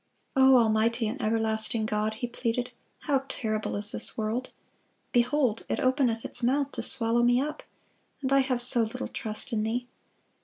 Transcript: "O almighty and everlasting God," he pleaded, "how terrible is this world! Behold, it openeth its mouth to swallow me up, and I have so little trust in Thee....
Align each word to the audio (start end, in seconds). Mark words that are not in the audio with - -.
"O 0.35 0.57
almighty 0.57 1.07
and 1.07 1.21
everlasting 1.21 1.85
God," 1.85 2.15
he 2.15 2.27
pleaded, 2.27 2.71
"how 3.01 3.23
terrible 3.29 3.75
is 3.75 3.91
this 3.91 4.17
world! 4.17 4.51
Behold, 5.11 5.63
it 5.69 5.79
openeth 5.79 6.25
its 6.25 6.41
mouth 6.41 6.71
to 6.71 6.81
swallow 6.81 7.21
me 7.21 7.39
up, 7.39 7.61
and 8.23 8.33
I 8.33 8.39
have 8.39 8.63
so 8.63 8.81
little 8.81 9.07
trust 9.07 9.53
in 9.53 9.61
Thee.... 9.61 9.85